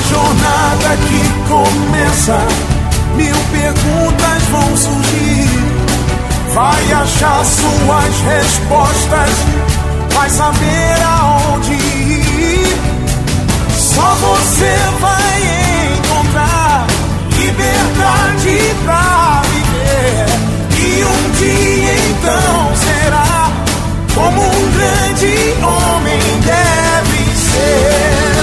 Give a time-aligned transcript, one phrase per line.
[0.00, 2.38] Na jornada que começa,
[3.16, 5.50] mil perguntas vão surgir.
[6.54, 9.30] Vai achar suas respostas,
[10.14, 12.78] vai saber aonde ir.
[13.76, 15.19] Só você vai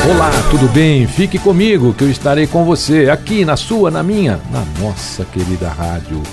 [0.10, 1.06] Olá, tudo bem?
[1.06, 5.68] Fique comigo que eu estarei com você aqui na sua, na minha, na nossa querida
[5.68, 6.24] rádio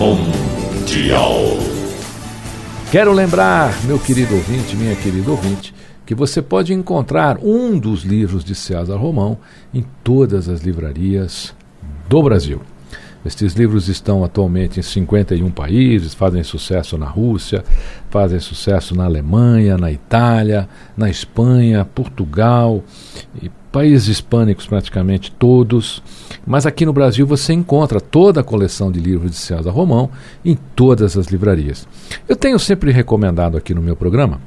[0.00, 0.16] Mundial.
[0.16, 1.40] Mundial.
[2.90, 5.72] Quero lembrar, meu querido ouvinte, minha querida ouvinte,
[6.04, 9.38] que você pode encontrar um dos livros de César Romão
[9.72, 11.54] em todas as livrarias
[12.08, 12.60] do Brasil.
[13.24, 17.64] Estes livros estão atualmente em 51 países, fazem sucesso na Rússia,
[18.10, 22.82] fazem sucesso na Alemanha, na Itália, na Espanha, Portugal
[23.40, 26.02] e países hispânicos praticamente todos.
[26.44, 30.10] Mas aqui no Brasil você encontra toda a coleção de livros de César Romão
[30.44, 31.86] em todas as livrarias.
[32.28, 34.40] Eu tenho sempre recomendado aqui no meu programa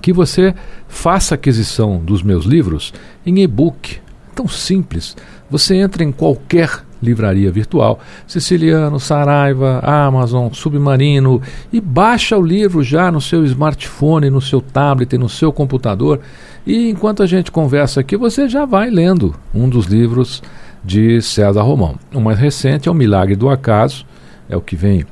[0.00, 0.54] que você
[0.86, 2.92] faça aquisição dos meus livros
[3.24, 3.98] em e-book.
[4.34, 5.16] Tão simples.
[5.48, 11.40] Você entra em qualquer livraria virtual, Siciliano, Saraiva, Amazon, Submarino,
[11.72, 16.20] e baixa o livro já no seu smartphone, no seu tablet, no seu computador.
[16.66, 20.42] E enquanto a gente conversa aqui, você já vai lendo um dos livros
[20.84, 21.96] de César Romão.
[22.12, 24.04] O mais recente é O Milagre do Acaso,
[24.48, 25.06] é o que vem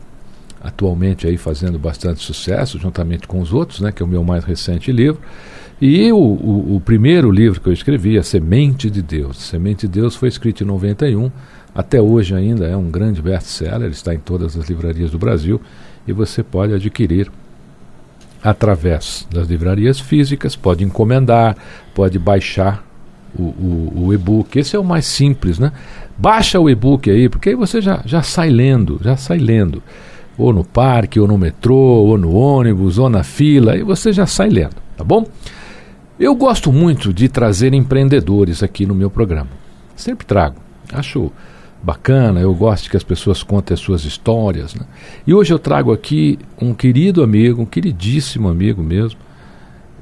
[0.62, 4.44] atualmente aí fazendo bastante sucesso, juntamente com os outros, né, que é o meu mais
[4.44, 5.20] recente livro.
[5.80, 9.38] E o, o, o, primeiro livro que eu escrevi, A Semente de Deus.
[9.38, 11.28] Semente de Deus foi escrito em 91,
[11.74, 15.60] até hoje ainda é um grande best-seller, está em todas as livrarias do Brasil
[16.06, 17.30] e você pode adquirir
[18.42, 21.56] através das livrarias físicas, pode encomendar,
[21.94, 22.84] pode baixar
[23.38, 24.58] o, o, o e-book.
[24.58, 25.72] Esse é o mais simples, né?
[26.18, 29.82] Baixa o e-book aí, porque aí você já, já sai lendo, já sai lendo
[30.36, 34.26] ou no parque, ou no metrô, ou no ônibus, ou na fila, e você já
[34.26, 35.26] sai lendo, tá bom?
[36.18, 39.50] Eu gosto muito de trazer empreendedores aqui no meu programa.
[39.96, 40.56] Sempre trago.
[40.92, 41.32] Acho
[41.82, 44.74] bacana, eu gosto que as pessoas contem as suas histórias.
[44.74, 44.86] Né?
[45.26, 49.18] E hoje eu trago aqui um querido amigo, um queridíssimo amigo mesmo.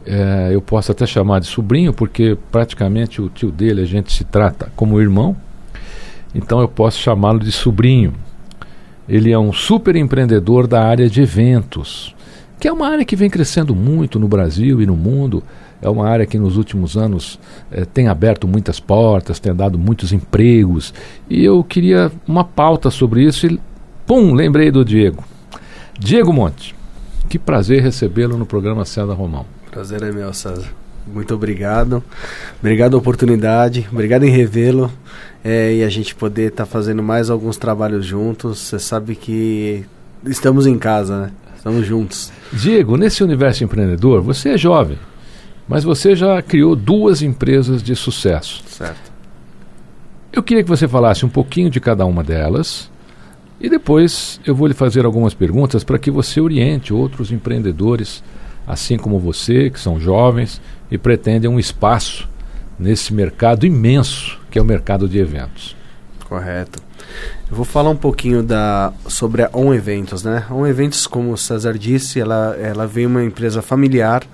[0.05, 4.25] É, eu posso até chamar de sobrinho, porque praticamente o tio dele a gente se
[4.25, 5.37] trata como irmão.
[6.35, 8.13] Então eu posso chamá-lo de sobrinho.
[9.09, 12.15] Ele é um super empreendedor da área de eventos,
[12.61, 15.43] que é uma área que vem crescendo muito no Brasil e no mundo.
[15.83, 17.39] É uma área que nos últimos anos
[17.71, 20.93] eh, tem aberto muitas portas, tem dado muitos empregos.
[21.29, 23.61] E eu queria uma pauta sobre isso e,
[24.07, 25.25] pum, lembrei do Diego.
[25.99, 26.75] Diego Monte,
[27.29, 29.47] que prazer recebê-lo no programa César Romão.
[29.71, 30.69] Prazer é meu, César.
[31.07, 32.03] Muito obrigado.
[32.61, 33.89] Obrigado a oportunidade.
[33.91, 34.91] Obrigado em revê-lo.
[35.43, 38.59] É, e a gente poder estar tá fazendo mais alguns trabalhos juntos.
[38.59, 39.85] Você sabe que
[40.25, 41.31] estamos em casa, né?
[41.57, 42.33] Estamos juntos.
[42.53, 44.99] Diego, nesse universo empreendedor, você é jovem,
[45.71, 48.61] mas você já criou duas empresas de sucesso.
[48.67, 49.13] Certo.
[50.33, 52.91] Eu queria que você falasse um pouquinho de cada uma delas
[53.61, 58.21] e depois eu vou lhe fazer algumas perguntas para que você oriente outros empreendedores,
[58.67, 60.61] assim como você, que são jovens
[60.91, 62.29] e pretendem um espaço
[62.77, 65.77] nesse mercado imenso que é o mercado de eventos.
[66.29, 66.83] Correto.
[67.49, 70.45] Eu vou falar um pouquinho da, sobre a On Eventos, né?
[70.51, 74.25] A On Eventos, como o César disse, ela, ela veio uma empresa familiar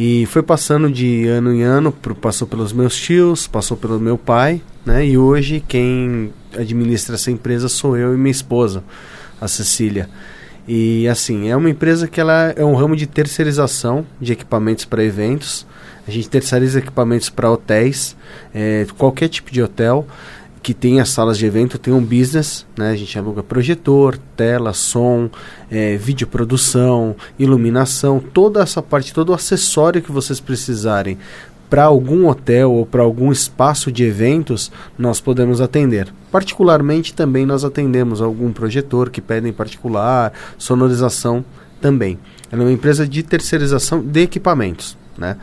[0.00, 4.62] e foi passando de ano em ano, passou pelos meus tios, passou pelo meu pai,
[4.86, 5.04] né?
[5.04, 8.84] E hoje quem administra essa empresa sou eu e minha esposa,
[9.40, 10.08] a Cecília.
[10.68, 15.02] E assim, é uma empresa que ela é um ramo de terceirização de equipamentos para
[15.02, 15.66] eventos.
[16.06, 18.16] A gente terceiriza equipamentos para hotéis,
[18.54, 20.06] é, qualquer tipo de hotel
[20.62, 22.90] que tenha salas de evento tem um business, né?
[22.90, 25.30] A gente aluga projetor, tela, som,
[25.70, 31.18] é, videoprodução, iluminação, toda essa parte, todo o acessório que vocês precisarem
[31.68, 36.12] para algum hotel ou para algum espaço de eventos, nós podemos atender.
[36.32, 41.44] Particularmente também nós atendemos algum projetor que pede em particular, sonorização
[41.80, 42.18] também.
[42.50, 44.96] É uma empresa de terceirização de equipamentos.
[45.16, 45.36] Né?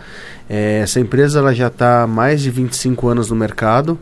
[0.49, 3.99] É, essa empresa ela já está há mais de 25 anos no mercado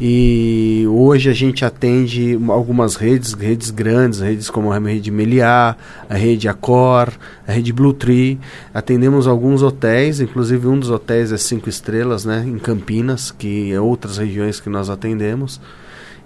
[0.00, 5.76] e hoje a gente atende algumas redes, redes grandes, redes como a rede Meliá,
[6.08, 7.10] a rede Accor,
[7.46, 8.40] a rede Blue Tree.
[8.72, 13.78] Atendemos alguns hotéis, inclusive um dos hotéis é cinco estrelas, né, em Campinas, que é
[13.78, 15.60] outras regiões que nós atendemos.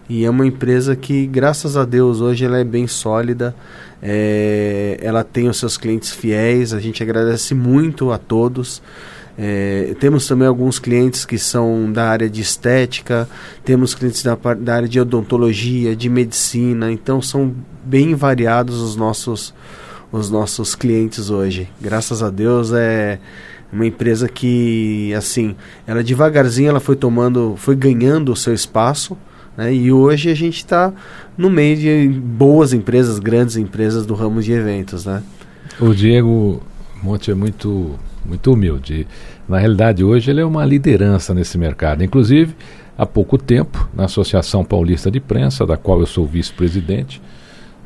[0.09, 3.57] E é uma empresa que, graças a Deus, hoje ela é bem sólida.
[4.03, 6.75] É, ela tem os seus clientes fiéis.
[6.75, 8.83] A gente agradece muito a todos.
[9.37, 13.29] É, temos também alguns clientes que são da área de estética,
[13.65, 17.53] temos clientes da, da área de odontologia, de medicina, então são
[17.85, 19.53] bem variados os nossos,
[20.13, 21.69] os nossos clientes hoje.
[21.81, 23.19] Graças a Deus é
[23.73, 29.17] uma empresa que assim, ela devagarzinho ela foi tomando, foi ganhando o seu espaço.
[29.57, 29.75] Né?
[29.75, 30.93] E hoje a gente está
[31.37, 35.05] no meio de boas empresas, grandes empresas do ramo de eventos.
[35.05, 35.23] Né?
[35.81, 36.63] O Diego
[37.03, 39.07] Monte é muito muito humilde.
[39.49, 42.03] Na realidade, hoje ele é uma liderança nesse mercado.
[42.03, 42.55] Inclusive,
[42.97, 47.21] há pouco tempo, na Associação Paulista de Imprensa, da qual eu sou vice-presidente,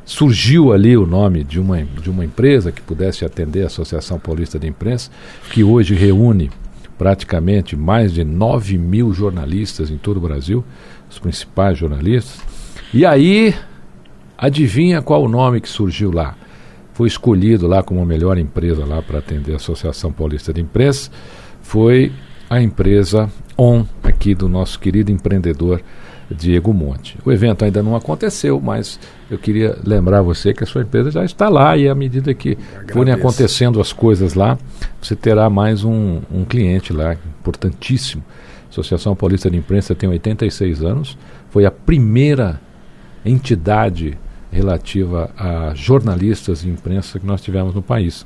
[0.05, 4.57] surgiu ali o nome de uma, de uma empresa que pudesse atender a Associação Paulista
[4.57, 5.11] de Imprensa,
[5.51, 6.49] que hoje reúne
[6.97, 10.65] praticamente mais de 9 mil jornalistas em todo o Brasil,
[11.09, 12.41] os principais jornalistas.
[12.93, 13.53] E aí,
[14.37, 16.35] adivinha qual o nome que surgiu lá?
[16.99, 21.09] Foi escolhido lá como a melhor empresa lá para atender a Associação Paulista de Imprensa
[21.61, 22.11] foi
[22.49, 25.81] a empresa ON, aqui do nosso querido empreendedor
[26.29, 27.17] Diego Monte.
[27.23, 28.99] O evento ainda não aconteceu, mas
[29.31, 32.57] eu queria lembrar você que a sua empresa já está lá e à medida que
[32.91, 34.59] forem acontecendo as coisas lá,
[35.01, 38.25] você terá mais um, um cliente lá, importantíssimo.
[38.65, 41.17] A Associação Paulista de Imprensa tem 86 anos,
[41.49, 42.59] foi a primeira
[43.23, 44.17] entidade
[44.51, 48.25] relativa a jornalistas e imprensa que nós tivemos no país.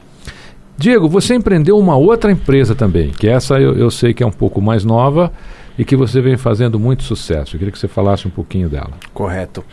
[0.77, 4.31] Diego, você empreendeu uma outra empresa também, que essa eu, eu sei que é um
[4.31, 5.31] pouco mais nova
[5.77, 7.55] e que você vem fazendo muito sucesso.
[7.55, 8.91] Eu queria que você falasse um pouquinho dela.
[9.13, 9.63] Correto.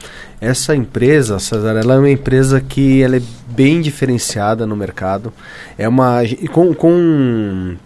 [0.40, 5.32] Essa empresa, Cesar, ela é uma empresa que ela é bem diferenciada no mercado.
[5.76, 6.20] É uma
[6.52, 7.76] com, com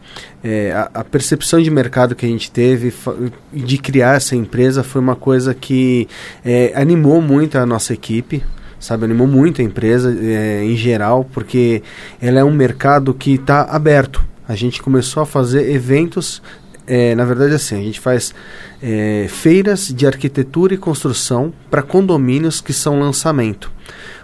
[0.42, 2.94] é, a, a, percepção de mercado que a gente teve
[3.52, 6.06] de criar essa empresa foi uma coisa que
[6.44, 8.42] é, animou muito a nossa equipe
[8.84, 9.06] sabe?
[9.06, 11.82] Animou muito a empresa é, em geral, porque
[12.20, 14.22] ela é um mercado que está aberto.
[14.46, 16.42] A gente começou a fazer eventos,
[16.86, 18.34] é, na verdade assim, a gente faz
[18.82, 23.72] é, feiras de arquitetura e construção para condomínios que são lançamento.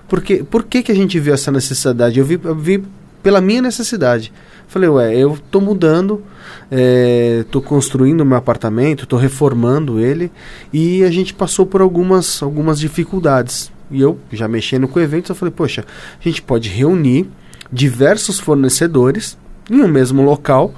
[0.06, 2.18] Porque, por que, que a gente viu essa necessidade?
[2.18, 2.84] Eu vi, eu vi
[3.22, 4.30] pela minha necessidade.
[4.68, 6.22] Falei, ué, eu estou mudando,
[6.70, 10.30] é, construindo meu apartamento, estou reformando ele
[10.70, 13.72] e a gente passou por algumas, algumas dificuldades.
[13.90, 15.84] E eu, já mexendo com eventos, eu falei, poxa,
[16.18, 17.28] a gente pode reunir
[17.72, 19.36] diversos fornecedores
[19.70, 20.74] em um mesmo local,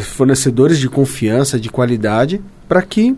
[0.00, 3.16] fornecedores de confiança, de qualidade, para que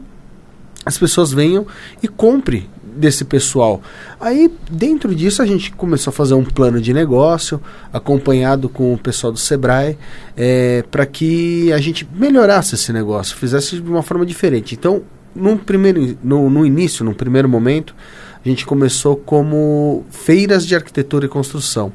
[0.85, 1.67] as pessoas venham
[2.03, 3.81] e comprem desse pessoal.
[4.21, 7.61] Aí, dentro disso, a gente começou a fazer um plano de negócio,
[7.93, 9.97] acompanhado com o pessoal do Sebrae,
[10.37, 14.75] é, para que a gente melhorasse esse negócio, fizesse de uma forma diferente.
[14.75, 15.03] Então,
[15.35, 17.95] no, primeiro, no, no início, no primeiro momento,
[18.45, 21.93] a gente começou como feiras de arquitetura e construção.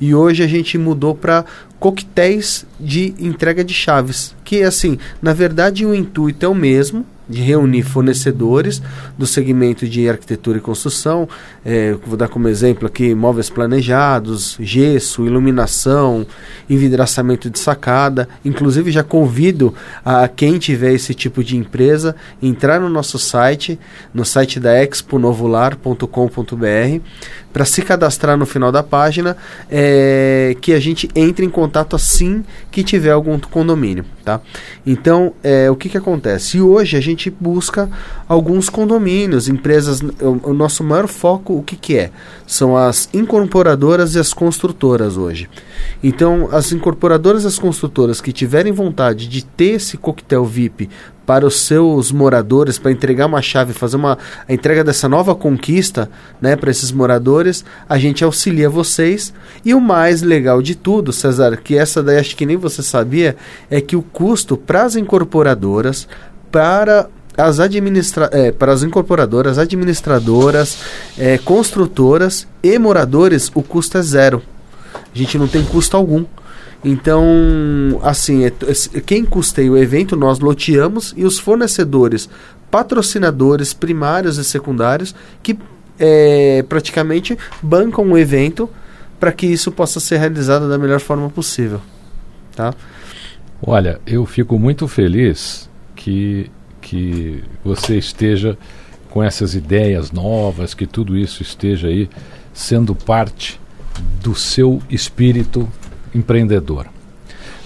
[0.00, 1.44] E hoje a gente mudou para
[1.84, 7.42] coquetéis de entrega de chaves, que assim, na verdade o intuito é o mesmo, de
[7.42, 8.82] reunir fornecedores
[9.16, 11.28] do segmento de arquitetura e construção.
[11.64, 16.26] É, vou dar como exemplo aqui móveis planejados, gesso, iluminação,
[16.68, 18.28] envidraçamento de sacada.
[18.44, 19.74] Inclusive já convido
[20.04, 23.78] a quem tiver esse tipo de empresa entrar no nosso site,
[24.12, 27.00] no site da exponovular.com.br
[27.54, 29.36] para se cadastrar no final da página,
[29.70, 34.40] é, que a gente entre em contato assim que tiver algum condomínio, tá?
[34.84, 36.56] Então, é, o que que acontece?
[36.56, 37.88] E hoje a gente busca
[38.28, 42.10] alguns condomínios, empresas, o, o nosso maior foco, o que que é?
[42.44, 45.48] São as incorporadoras e as construtoras hoje.
[46.02, 50.90] Então, as incorporadoras e as construtoras que tiverem vontade de ter esse coquetel VIP
[51.26, 56.10] para os seus moradores, para entregar uma chave, fazer uma a entrega dessa nova conquista,
[56.40, 59.32] né, para esses moradores, a gente auxilia vocês.
[59.64, 63.36] E o mais legal de tudo, César, que essa daí acho que nem você sabia,
[63.70, 66.06] é que o custo para as incorporadoras,
[66.50, 70.78] para as administra é, para as incorporadoras, administradoras,
[71.18, 74.42] é, construtoras e moradores, o custo é zero.
[75.14, 76.24] A gente não tem custo algum.
[76.84, 77.24] Então,
[78.02, 78.52] assim, é,
[79.06, 82.28] quem custeia o evento, nós loteamos e os fornecedores,
[82.70, 85.58] patrocinadores primários e secundários, que
[85.98, 88.68] é, praticamente bancam o evento
[89.18, 91.80] para que isso possa ser realizado da melhor forma possível.
[92.54, 92.74] Tá?
[93.62, 96.50] Olha, eu fico muito feliz que,
[96.82, 98.58] que você esteja
[99.08, 102.10] com essas ideias novas, que tudo isso esteja aí
[102.52, 103.58] sendo parte
[104.20, 105.68] do seu espírito
[106.14, 106.86] empreendedor.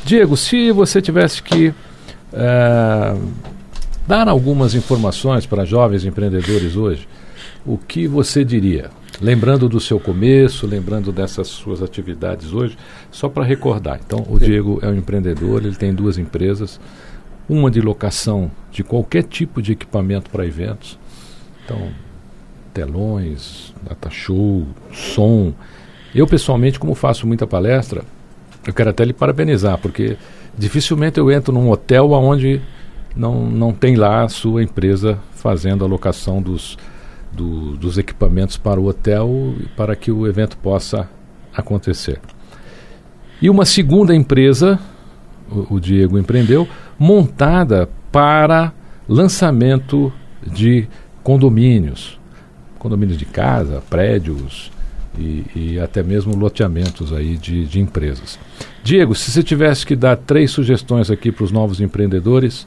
[0.05, 1.75] Diego, se você tivesse que
[2.33, 3.15] é,
[4.07, 7.07] dar algumas informações para jovens empreendedores hoje,
[7.67, 8.91] o que você diria?
[9.21, 12.79] Lembrando do seu começo, lembrando dessas suas atividades hoje,
[13.11, 14.01] só para recordar.
[14.05, 16.81] Então, o Diego é um empreendedor, ele tem duas empresas,
[17.49, 20.99] uma de locação de qualquer tipo de equipamento para eventos.
[21.65, 21.89] Então,
[22.73, 25.53] telões, data show, som.
[26.15, 28.05] Eu, pessoalmente, como faço muita palestra,
[28.69, 30.19] eu quero até lhe parabenizar, porque
[30.57, 32.61] dificilmente eu entro num hotel onde
[33.17, 36.77] não, não tem lá a sua empresa fazendo a locação dos
[37.33, 41.09] do, dos equipamentos para o hotel para que o evento possa
[41.57, 42.21] acontecer.
[43.41, 44.79] E uma segunda empresa,
[45.51, 48.71] o, o Diego empreendeu, montada para
[49.09, 50.13] lançamento
[50.47, 50.87] de
[51.23, 52.21] condomínios,
[52.79, 54.71] condomínios de casa, prédios
[55.19, 58.39] e, e até mesmo loteamentos aí de, de empresas.
[58.83, 62.67] Diego, se você tivesse que dar três sugestões aqui para os novos empreendedores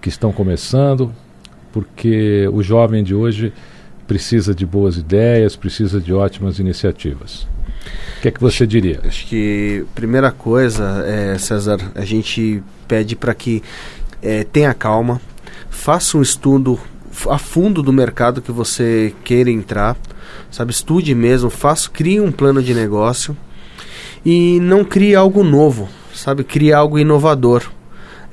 [0.00, 1.12] que estão começando,
[1.72, 3.52] porque o jovem de hoje
[4.06, 7.46] precisa de boas ideias, precisa de ótimas iniciativas.
[8.18, 9.00] O que é que você diria?
[9.04, 13.62] Acho que primeira coisa, é, César, a gente pede para que
[14.22, 15.20] é, tenha calma,
[15.70, 16.80] faça um estudo
[17.28, 19.96] a fundo do mercado que você queira entrar,
[20.50, 20.72] sabe?
[20.72, 23.36] Estude mesmo, faça, crie um plano de negócio
[24.24, 26.44] e não crie algo novo, sabe?
[26.44, 27.70] Crie algo inovador.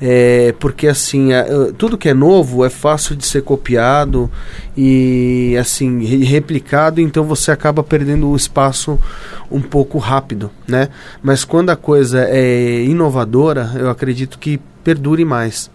[0.01, 1.29] É, porque assim,
[1.77, 4.29] tudo que é novo é fácil de ser copiado
[4.75, 8.99] e assim replicado, então você acaba perdendo o espaço
[9.49, 10.89] um pouco rápido, né?
[11.23, 15.71] Mas quando a coisa é inovadora, eu acredito que perdure mais.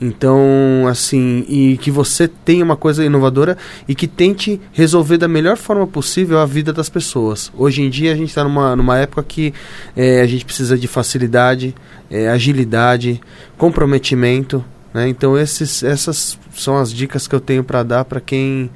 [0.00, 3.56] Então, assim, e que você tenha uma coisa inovadora
[3.88, 7.50] e que tente resolver da melhor forma possível a vida das pessoas.
[7.56, 9.54] Hoje em dia a gente está numa, numa época que
[9.96, 11.74] é, a gente precisa de facilidade,
[12.10, 13.20] é, agilidade,
[13.56, 14.62] comprometimento.
[14.92, 15.08] Né?
[15.08, 18.70] Então, esses, essas são as dicas que eu tenho para dar para quem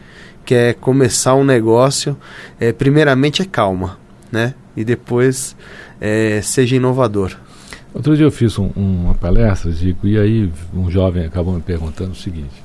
[0.45, 2.17] quer começar um negócio.
[2.59, 3.99] É, primeiramente é calma,
[4.33, 4.55] né?
[4.77, 5.55] E depois
[6.43, 7.37] seja inovador.
[7.93, 12.13] Outro dia eu fiz um, uma palestra, digo, e aí um jovem acabou me perguntando
[12.13, 12.63] o seguinte.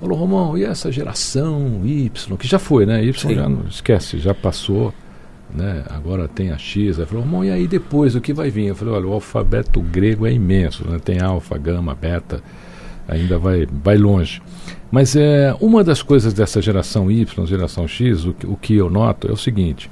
[0.00, 3.02] Falou, Romão, e essa geração Y, que já foi, né?
[3.04, 3.34] Y Sim.
[3.34, 4.92] já não esquece, já passou,
[5.52, 5.84] né?
[5.88, 7.00] Agora tem a X.
[7.00, 8.66] Aí falou, Romão, e aí depois o que vai vir?
[8.66, 10.98] Eu falei, olha, o alfabeto grego é imenso, né?
[11.02, 12.42] Tem alfa, gama, beta,
[13.08, 14.40] ainda vai, vai longe.
[14.90, 19.28] Mas é, uma das coisas dessa geração Y, geração X, o, o que eu noto
[19.28, 19.90] é o seguinte: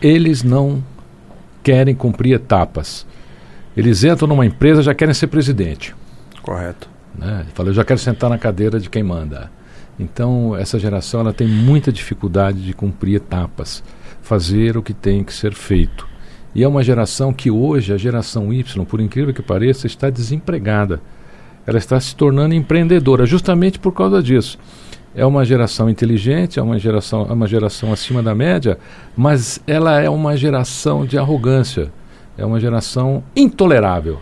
[0.00, 0.82] eles não
[1.62, 3.06] querem cumprir etapas
[3.78, 5.94] eles entram numa empresa já querem ser presidente.
[6.42, 6.90] Correto.
[7.16, 7.46] Né?
[7.54, 9.52] Fala, eu já quero sentar na cadeira de quem manda.
[9.96, 13.84] Então, essa geração ela tem muita dificuldade de cumprir etapas,
[14.20, 16.08] fazer o que tem que ser feito.
[16.56, 21.00] E é uma geração que hoje, a geração Y, por incrível que pareça, está desempregada.
[21.64, 24.58] Ela está se tornando empreendedora, justamente por causa disso.
[25.14, 28.76] É uma geração inteligente, é uma geração, é uma geração acima da média,
[29.16, 31.92] mas ela é uma geração de arrogância
[32.38, 34.20] é uma geração intolerável.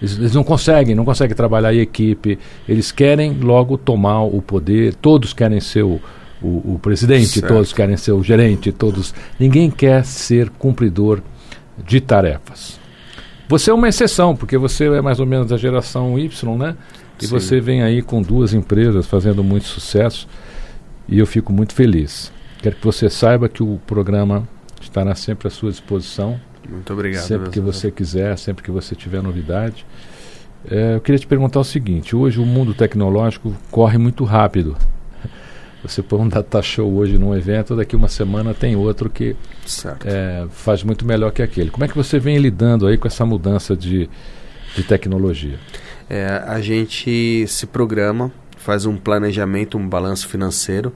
[0.00, 4.94] Eles, eles, não conseguem, não conseguem trabalhar em equipe, eles querem logo tomar o poder,
[4.94, 6.00] todos querem ser o,
[6.42, 7.48] o, o presidente, certo.
[7.48, 9.14] todos querem ser o gerente, todos.
[9.40, 11.22] Ninguém quer ser cumpridor
[11.84, 12.78] de tarefas.
[13.48, 16.76] Você é uma exceção, porque você é mais ou menos da geração Y, né?
[17.20, 17.30] E Sim.
[17.30, 20.28] você vem aí com duas empresas fazendo muito sucesso
[21.08, 22.32] e eu fico muito feliz.
[22.60, 24.48] Quero que você saiba que o programa
[24.80, 27.22] estará sempre à sua disposição muito obrigado.
[27.22, 29.86] Sempre que você quiser, sempre que você tiver novidade.
[30.70, 34.76] É, eu queria te perguntar o seguinte: hoje o mundo tecnológico corre muito rápido.
[35.82, 39.36] Você põe um data show hoje num evento, daqui uma semana tem outro que
[40.06, 41.70] é, faz muito melhor que aquele.
[41.70, 44.08] Como é que você vem lidando aí com essa mudança de,
[44.74, 45.58] de tecnologia?
[46.08, 48.32] É, a gente se programa
[48.64, 50.90] faz um planejamento, um balanço financeiro,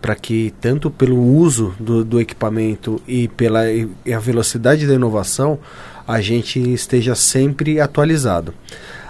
[0.00, 5.58] para que tanto pelo uso do, do equipamento e pela e a velocidade da inovação,
[6.06, 8.54] a gente esteja sempre atualizado.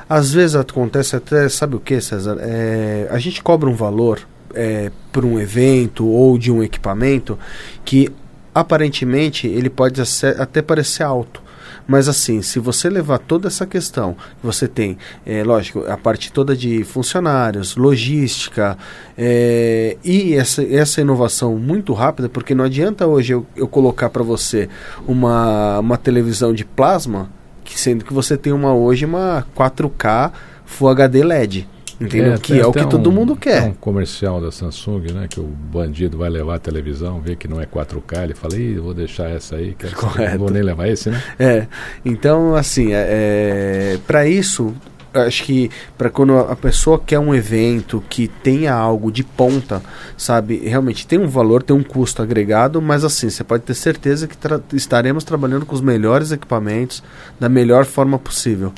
[0.08, 2.38] Às vezes acontece até, sabe o que, César?
[2.40, 7.38] É, a gente cobra um valor é, por um evento ou de um equipamento
[7.84, 8.10] que
[8.54, 10.00] aparentemente ele pode
[10.38, 11.42] até parecer alto,
[11.88, 16.54] Mas assim, se você levar toda essa questão, você tem, é, lógico, a parte toda
[16.54, 18.76] de funcionários, logística
[19.16, 24.22] é, e essa, essa inovação muito rápida, porque não adianta hoje eu, eu colocar para
[24.22, 24.68] você
[25.06, 27.30] uma, uma televisão de plasma,
[27.64, 30.30] que sendo que você tem uma hoje uma 4K
[30.66, 31.68] Full HD LED.
[32.00, 32.34] Entendeu?
[32.34, 33.64] É, que é o que um, todo mundo quer.
[33.64, 35.26] um comercial da Samsung, né?
[35.28, 38.78] Que o bandido vai levar a televisão, vê que não é 4K, ele fala, Ih,
[38.78, 40.32] vou deixar essa aí, que Correto.
[40.38, 41.20] não vou nem levar esse, né?
[41.38, 41.66] É.
[42.04, 44.72] Então, assim, é, é para isso,
[45.12, 49.82] acho que para quando a pessoa quer um evento que tenha algo de ponta,
[50.16, 54.28] sabe, realmente tem um valor, tem um custo agregado, mas assim, você pode ter certeza
[54.28, 57.02] que tra estaremos trabalhando com os melhores equipamentos
[57.40, 58.72] da melhor forma possível.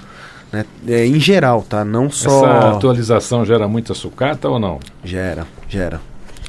[0.53, 0.65] Né?
[0.87, 1.85] É, em geral, tá?
[1.85, 2.45] Não só.
[2.45, 4.81] Essa atualização gera muita sucata ou não?
[5.05, 6.01] Gera, gera.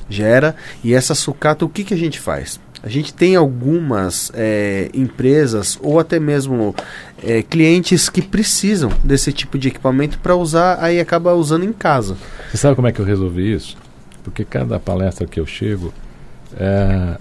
[0.10, 0.56] Gera.
[0.84, 2.60] E essa sucata, o que, que a gente faz?
[2.84, 6.76] A gente tem algumas é, empresas ou até mesmo
[7.24, 12.18] é, clientes que precisam desse tipo de equipamento para usar, aí acaba usando em casa.
[12.50, 13.78] Você sabe como é que eu resolvi isso?
[14.24, 15.94] Porque cada palestra que eu chego
[16.58, 17.18] é,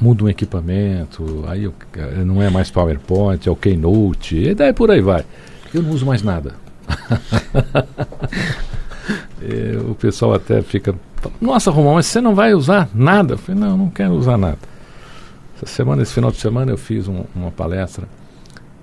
[0.00, 1.74] muda um equipamento, aí eu,
[2.26, 5.24] não é mais PowerPoint, é o Keynote, e daí por aí vai.
[5.72, 6.54] Eu não uso mais nada.
[9.42, 10.94] e, o pessoal até fica.
[11.40, 13.34] Nossa, Romão, mas você não vai usar nada?
[13.34, 14.58] Eu falei, não, não quero usar nada.
[15.56, 18.08] Essa semana, esse final de semana, eu fiz um, uma palestra,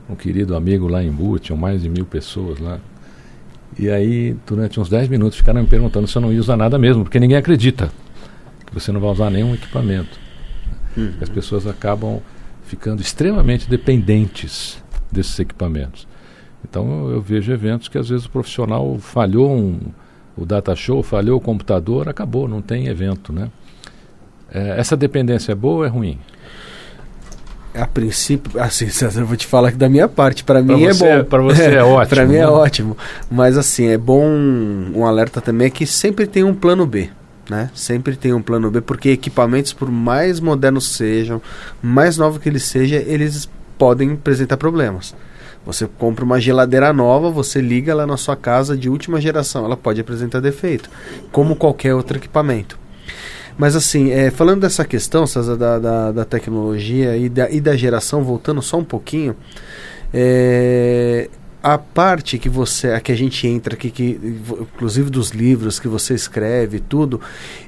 [0.09, 2.79] um querido amigo lá em Bu, tinham mais de mil pessoas lá.
[3.79, 6.77] E aí, durante uns 10 minutos, ficaram me perguntando se eu não ia usar nada
[6.77, 7.91] mesmo, porque ninguém acredita
[8.65, 10.19] que você não vai usar nenhum equipamento.
[10.95, 11.13] Uhum.
[11.21, 12.21] As pessoas acabam
[12.65, 16.07] ficando extremamente dependentes desses equipamentos.
[16.63, 19.79] Então eu vejo eventos que às vezes o profissional falhou um,
[20.37, 23.49] o data show, falhou o computador, acabou, não tem evento, né?
[24.51, 26.19] É, essa dependência é boa ou é ruim?
[27.73, 28.87] A princípio, assim,
[29.17, 31.23] eu vou te falar que da minha parte, para mim é bom.
[31.23, 32.15] Para você é, é ótimo.
[32.15, 32.47] para mim é né?
[32.47, 32.97] ótimo.
[33.29, 37.09] Mas assim, é bom um alerta também é que sempre tem um plano B.
[37.49, 37.71] Né?
[37.73, 41.41] Sempre tem um plano B, porque equipamentos, por mais modernos sejam,
[41.81, 45.15] mais novos que eles sejam, eles podem apresentar problemas.
[45.67, 49.75] Você compra uma geladeira nova, você liga ela na sua casa de última geração, ela
[49.75, 50.89] pode apresentar defeito,
[51.29, 52.79] como qualquer outro equipamento.
[53.57, 57.75] Mas assim, é, falando dessa questão, César, da, da, da tecnologia e da, e da
[57.75, 59.35] geração, voltando só um pouquinho,
[60.13, 61.29] é,
[61.73, 64.17] a parte que você, a que a gente entra aqui, que,
[64.73, 67.19] inclusive dos livros que você escreve, tudo,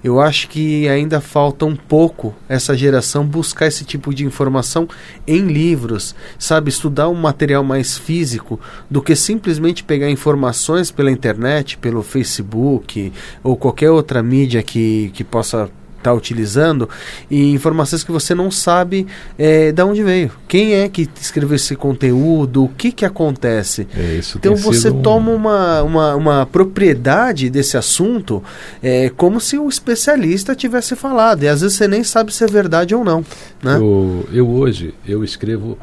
[0.02, 4.88] eu acho que ainda falta um pouco essa geração buscar esse tipo de informação
[5.28, 8.58] em livros, sabe, estudar um material mais físico
[8.90, 13.12] do que simplesmente pegar informações pela internet, pelo Facebook
[13.44, 16.90] ou qualquer outra mídia que, que possa está utilizando
[17.30, 19.06] e informações que você não sabe
[19.38, 20.32] é, de onde veio.
[20.48, 22.64] Quem é que escreveu esse conteúdo?
[22.64, 23.88] O que, que acontece?
[23.96, 28.44] É, então você toma uma, uma, uma, propriedade desse assunto
[28.82, 31.44] é, como se um especialista tivesse falado.
[31.44, 33.24] E às vezes você nem sabe se é verdade ou não.
[33.62, 33.76] Né?
[33.76, 35.78] Eu, eu hoje eu escrevo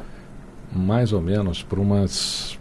[0.74, 2.58] mais ou menos por umas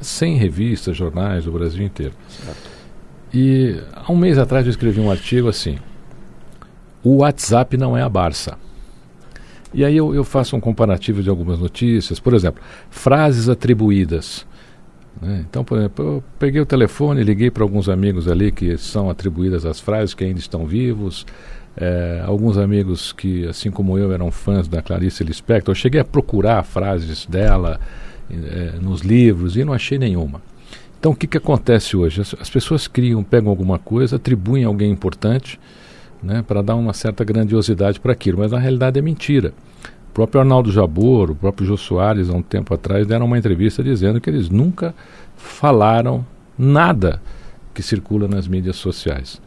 [0.00, 2.12] 100 revistas, jornais do Brasil inteiro.
[2.28, 2.76] Certo.
[3.32, 5.78] E há um mês atrás eu escrevi um artigo assim
[7.06, 8.58] o WhatsApp não é a Barça.
[9.72, 14.44] E aí eu, eu, faço um comparativo de algumas notícias, por exemplo, frases atribuídas.
[15.22, 15.44] Né?
[15.48, 19.64] Então, por exemplo, eu peguei o telefone, liguei para alguns amigos ali que são atribuídas
[19.64, 21.24] as frases, que ainda estão vivos,
[21.76, 25.70] é, alguns amigos que, assim como eu, eram fãs da Clarice Lispector.
[25.70, 27.78] Eu cheguei a procurar frases dela
[28.28, 30.42] é, nos livros e não achei nenhuma.
[30.98, 32.22] Então, o que, que acontece hoje?
[32.22, 35.56] As, as pessoas criam, pegam alguma coisa, atribuem a alguém importante
[36.22, 39.52] né, para dar uma certa grandiosidade para aquilo, mas na realidade é mentira.
[40.10, 43.82] O próprio Arnaldo Jabor, o próprio Jô Soares, há um tempo atrás, deram uma entrevista
[43.82, 44.94] dizendo que eles nunca
[45.36, 46.24] falaram
[46.58, 47.20] nada
[47.74, 49.40] que circula nas mídias sociais.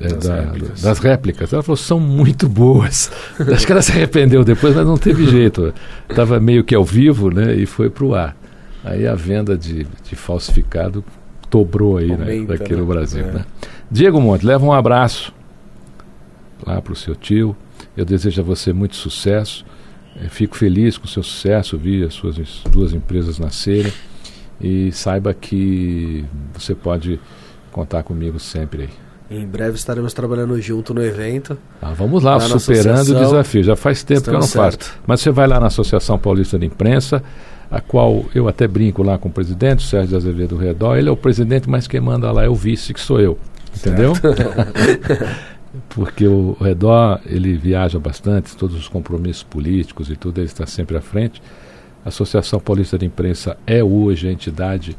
[0.00, 0.82] é, Das da- réplicas.
[0.82, 1.52] das réplicas.
[1.52, 3.10] Ela falou, são muito boas.
[3.52, 5.72] Acho que ela se arrependeu depois, mas não teve jeito.
[6.08, 7.54] Estava meio que ao vivo, né?
[7.54, 8.36] E foi para o ar.
[8.82, 11.04] Aí a venda de, de falsificado
[11.50, 12.14] dobrou aí, né?
[12.32, 12.86] Aumenta, Daqui no né?
[12.86, 13.32] Brasil, É.
[13.32, 13.44] né?
[13.90, 15.32] Diego Monte, leva um abraço
[16.66, 17.54] lá para o seu tio.
[17.96, 19.64] Eu desejo a você muito sucesso.
[20.16, 22.36] Eh, Fico feliz com o seu sucesso, vi as suas
[22.70, 23.92] duas empresas nascerem.
[24.60, 27.18] E saiba que você pode
[27.72, 29.38] contar comigo sempre aí.
[29.38, 31.56] Em breve estaremos trabalhando junto no evento.
[31.80, 33.62] Ah, vamos lá, superando o desafio.
[33.62, 34.84] Já faz tempo que eu não estamos faço.
[34.88, 35.00] certo.
[35.06, 37.22] Mas você vai lá na Associação Paulista de Imprensa,
[37.70, 40.96] a qual eu até brinco lá com o presidente, o Sérgio Azevedo Redó.
[40.96, 43.38] Ele é o presidente, mas quem manda lá é o vice, que sou eu.
[43.76, 44.12] Entendeu?
[45.88, 50.96] Porque o Redó, ele viaja bastante, todos os compromissos políticos e tudo, ele está sempre
[50.96, 51.40] à frente.
[52.04, 54.96] A Associação Paulista de Imprensa é hoje a entidade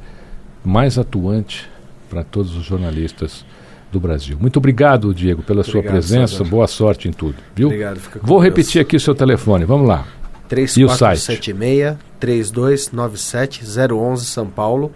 [0.64, 1.70] mais atuante
[2.10, 3.46] para todos os jornalistas
[3.92, 4.38] do Brasil.
[4.40, 6.38] Muito obrigado, Diego, pela sua Obrigado, presença.
[6.38, 6.50] César.
[6.50, 7.68] Boa sorte em tudo, viu?
[7.68, 8.00] Obrigado.
[8.00, 8.50] Fica com Vou Deus.
[8.50, 9.66] repetir aqui o seu telefone.
[9.66, 10.06] Vamos lá.
[10.78, 11.26] E o site?
[11.26, 14.92] 3476 3297 011 São Paulo.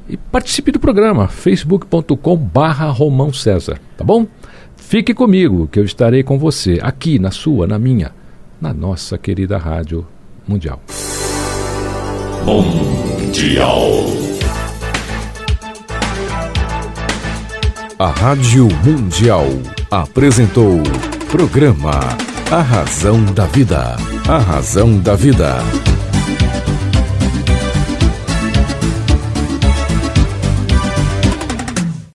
[0.09, 4.27] E participe do programa, facebook.com barra Romão César, tá bom?
[4.77, 8.13] Fique comigo, que eu estarei com você, aqui na sua, na minha,
[8.61, 10.07] na nossa querida Rádio
[10.47, 10.83] Mundial.
[12.45, 14.24] Mundial.
[18.05, 19.47] A Rádio Mundial
[19.91, 20.83] apresentou
[21.31, 22.01] programa
[22.51, 23.97] A Razão da Vida.
[24.29, 25.57] A Razão da Vida.